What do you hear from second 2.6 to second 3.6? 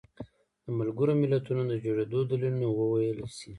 وویلی شي.